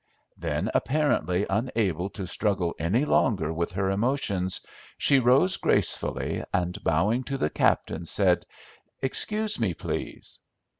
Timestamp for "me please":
9.59-10.39